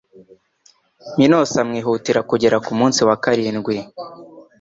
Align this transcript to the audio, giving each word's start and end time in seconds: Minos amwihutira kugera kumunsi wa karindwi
Minos 1.17 1.49
amwihutira 1.61 2.19
kugera 2.29 2.57
kumunsi 2.65 2.99
wa 3.07 3.15
karindwi 3.23 3.75